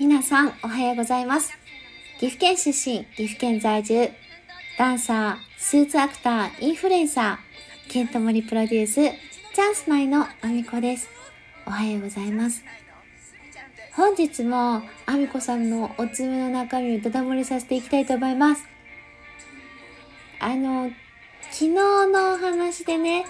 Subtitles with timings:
[0.00, 1.56] 皆さんおはようございます。
[2.18, 4.10] 岐阜県出身、岐阜県在住、
[4.76, 11.08] ダンサー、スーツアクター、インフルエンサー、ケントモリプロデュース、チャンス内のあみこです。
[11.64, 12.64] おはようございます。
[13.92, 18.64] 本日もあみこさんのおつむの中身をただ漏れさせていきたいと思います。
[20.40, 20.90] あの、
[21.52, 23.26] 昨日のお話でね、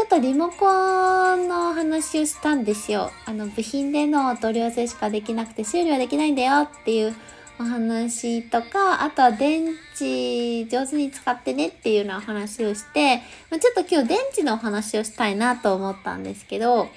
[0.00, 3.10] ちょっとリモコンの話をしたんですよ。
[3.26, 7.14] あの、部品での取り寄せしかできなくて修理はできないんだよっていう
[7.58, 16.88] お話とか、あとは電池上手に使ってねっていうようなお話をして、ちょっと今日電池のお話をしたいなと思ったんですけど、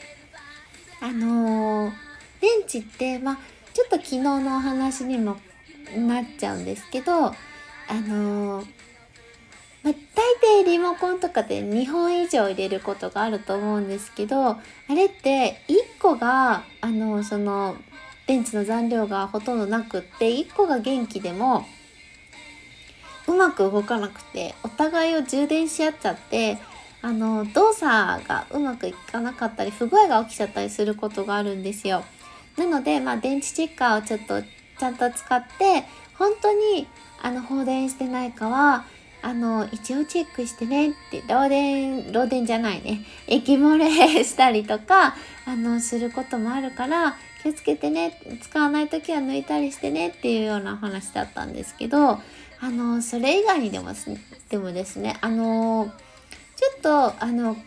[1.01, 1.91] あのー、
[2.39, 3.37] 電池って、まあ、
[3.73, 5.35] ちょっと昨日のお話にも
[5.97, 7.33] なっちゃうんですけど、あ
[8.07, 8.82] のー
[9.83, 14.59] まあ、大抵リモコンとかで2本以上入れることがあると思うんですけど、あ
[14.89, 17.75] れって1個が、あの、その、
[18.25, 21.65] 電池の残量がほとんどなくって、1個が元気でも、
[23.27, 26.57] うまく動かなくて、お互いを充電し合っちゃって、
[27.01, 27.85] あの、動作
[28.25, 32.05] がうまくいかなかったり、不具合が起きちゃったりすることがあるんですよ。
[32.57, 35.83] なので、まあ、電池チェッカーをちょっとちゃんと使って、
[36.17, 36.87] 本当に、
[37.21, 38.85] あの、放電してないかは、
[39.23, 43.05] あの、一応チェックしてねって、漏電、漏電じゃないね。
[43.27, 52.19] 液漏れしたりとか、あの、することもあるから、気をつけてね、使わない時は抜いたりしてねっていうような話だったんですけど、
[52.59, 53.91] あの、それ以外にでも
[54.49, 55.91] でもですね、あの、
[56.55, 57.57] ちょっと、あの、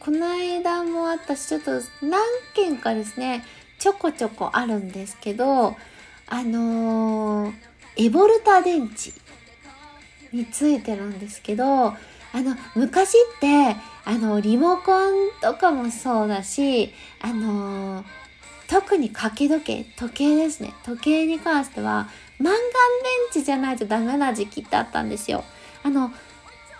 [0.00, 1.70] この間もあったし、ちょっと
[2.02, 2.20] 何
[2.54, 3.44] 件かですね、
[3.78, 5.76] ちょこちょこあるんですけど、
[6.26, 7.52] あの
[7.96, 9.12] エボルタ電池
[10.32, 11.96] についてなんですけどあ
[12.34, 18.04] の昔ってあのリモコンとかもそうだしあの
[18.68, 22.62] 特に掛け時計時計ですね時計に関してはマンガン電
[23.30, 25.44] 池じゃないとダメな時期ってあったんですよ。
[25.84, 26.10] あの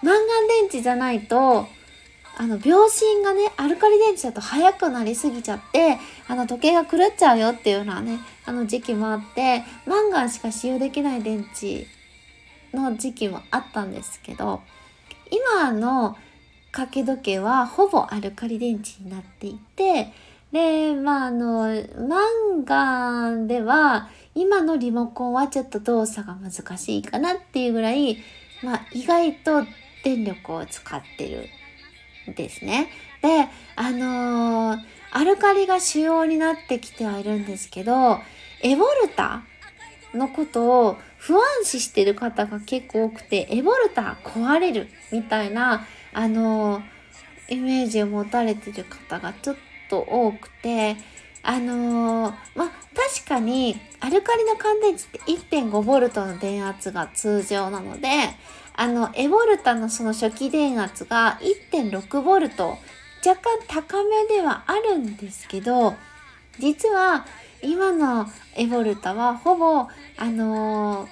[0.02, 1.68] マンガン電池じゃないと
[2.36, 11.86] あの秒針がねアルカリ電池だと速くなりすぎちゃってあの時計が狂っちゃうよっていうようなねあの時期もあってマンガンしか使用できない電池
[12.72, 14.62] の時期もあったんですけど
[15.30, 16.16] 今の
[16.72, 20.12] 掛け時計はほぼアルカリ電池になっていて
[20.52, 21.64] でまああの
[22.08, 28.18] マンガンでは今のリモコンはちょっと動作が難しいかなっていうぐらい、
[28.62, 29.64] まあ、意外と
[30.04, 31.48] 電力を使ってる
[32.30, 32.88] んですね。
[33.20, 34.78] であのー、
[35.12, 38.18] アルカリが主要になってきてはいるんですけど
[38.62, 39.44] エボルタ
[40.14, 46.82] のことを不安視してる方が結構多くて、エボルタ壊れるみたいな、あの、
[47.48, 49.56] イメージを持たれてる方がちょっ
[49.88, 50.96] と多くて、
[51.42, 55.18] あのー、ま確かにアルカリの乾電池って
[55.58, 58.08] 1.5V の電圧が通常なので、
[58.74, 61.38] あの、エボルタのその初期電圧が
[61.72, 62.76] 1.6V
[63.24, 65.94] 若干高めではあるんですけど、
[66.58, 67.26] 実は
[67.62, 71.08] 今のエボルタはほぼ、あのー、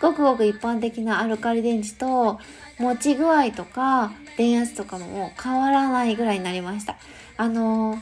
[0.00, 2.38] ごくごく一般的なアルカリ電池と
[2.78, 6.96] 持ち具合とか電圧とかもも変わらないぐらいになりました。
[7.36, 7.98] あのー、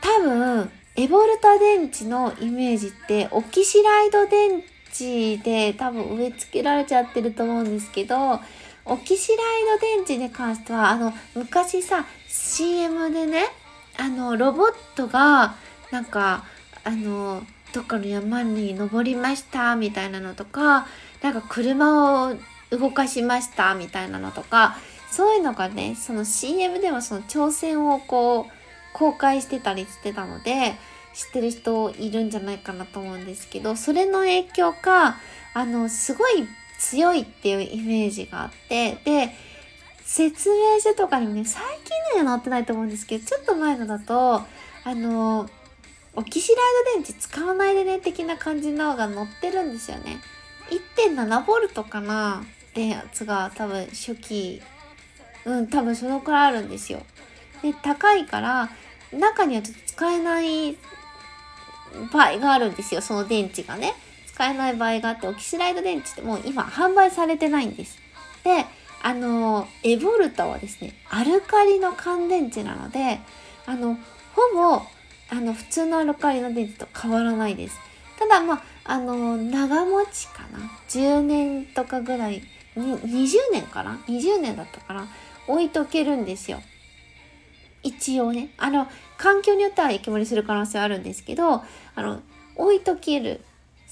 [0.00, 4.62] 多分、エボルタ電池のイメージってオキシライド電
[4.94, 8.40] 池で多分植え付けられちゃってると思うんですけど、
[8.84, 9.38] オキシライ
[9.78, 13.44] ド電池に関しては、あの、昔さ、CM でね、
[13.96, 15.54] あの、ロボットが、
[15.90, 16.44] なんか、
[16.84, 20.86] あのどっかの山に登りましたみたいなのとか
[21.22, 22.36] なんか車を
[22.70, 24.76] 動かしましたみたいなのとか
[25.10, 28.52] そういうのがねその CM でもその挑戦をこう
[28.94, 30.74] 公開してたりしてたので
[31.14, 35.16] 知ってる人いるんじゃないかなと思うんですけどそれの影響か
[35.54, 36.46] あのすごい
[36.78, 39.34] 強いっていうイメージがあってで
[40.04, 44.42] 説明書とかにもね最近のは載ってないと思うんですけどちょっと前のだと
[44.84, 45.48] あの
[46.14, 46.58] オキシライ
[46.96, 50.20] ド電池使わないでね的な感じのが載ってるんですよね。
[50.96, 52.44] 1.7V かな？
[52.74, 54.62] 電圧が多分初期
[55.44, 57.02] うん多分そのくらいあるんですよ。
[57.62, 58.70] で高いから
[59.12, 60.76] 中にはちょっと使えない
[62.12, 63.94] 場合があるんですよその電池がね。
[64.26, 67.98] 使えない場合があってオキシライド電池ってもう今販売されてないんです。
[68.44, 68.64] で
[69.02, 73.20] あのエボルタはですねアルカリの乾電池なので
[73.66, 74.00] あのほ
[74.54, 74.82] ぼ
[75.32, 77.78] あの普通のアルカリの電池と変わらないです。
[78.18, 80.58] ただまあ、あの長持ちかな
[80.88, 82.42] 10年とかぐらい
[82.76, 85.08] 20年かな？20年だったかな？
[85.48, 86.60] 置いとけるんですよ。
[87.82, 88.50] 一応ね。
[88.58, 88.86] あの、
[89.16, 91.62] 環境によっては液漏れする可能性はあるんですけど、あ
[91.96, 92.20] の、
[92.54, 93.40] 置いとける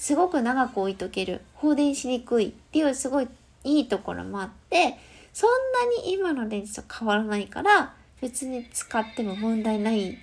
[0.01, 3.27] すごく長く置いとける放電しにくいっていうすごい
[3.63, 4.97] いいところもあって
[5.31, 10.17] そんなに今の電池と変わらないから別に使っても問題ない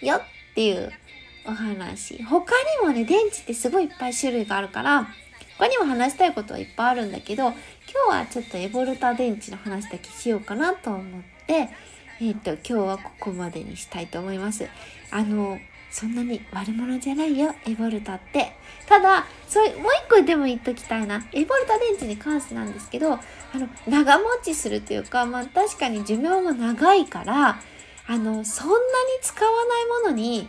[0.00, 0.20] よっ
[0.56, 0.90] ていう
[1.46, 5.06] お話他にもね電池ってすごいいっぱい種類があるから
[5.58, 7.54] 他にも話したいことはいっぱいあるんだけど今
[8.10, 11.68] 日はちょっとエボルタ電池の話だけしようかなと思って
[12.20, 14.66] えっ、ー、と今日はここまでにしたいと思います
[15.10, 15.58] あの
[15.96, 18.52] そんなに悪者じゃないよ、エボルタって。
[18.86, 21.26] ただ、それ、もう一個でも言っときたいな。
[21.32, 23.18] エボルタ電池に関してなんですけど、あ
[23.54, 27.58] の、長持ちするというか、まあ確かに寿命も長いから、
[28.08, 28.82] あの、そんなに
[29.22, 30.48] 使わないものに、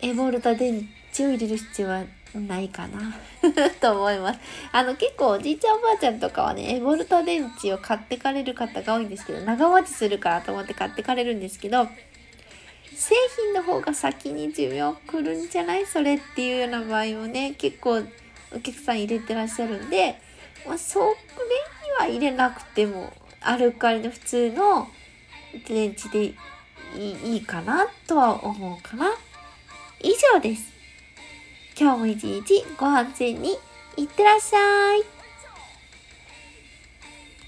[0.00, 2.04] エボルタ電池を入れる必要は
[2.34, 3.14] ないかな
[3.80, 4.40] と思います。
[4.70, 11.88] あの結構おじいちゃんおばあちゃんとかはね、エボルタ電池を買ってかれる方が多いんですけど、長持ちするからと思って買ってかれるんですけど、
[12.94, 15.86] 製品の方が先に寿命来るんじゃない？
[15.86, 18.02] それっていうような場合もね、結構
[18.54, 20.20] お客さん入れてらっしゃるんで、
[20.66, 21.12] まあ、それに
[21.98, 24.88] は入れなくても、アルカリの普通の
[25.66, 26.34] 電池で
[26.96, 29.10] いいかなとは思うかな。
[30.00, 30.72] 以上です。
[31.78, 33.56] 今日も一日ご安全に
[33.96, 35.17] いってらっしゃい。